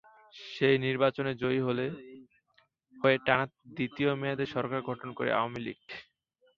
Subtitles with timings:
[0.51, 1.59] সেই নির্বাচনে জয়ী
[2.95, 5.79] হয়ে টানা দ্বিতীয় মেয়াদে সরকার গঠন করে আওয়ামী লীগ।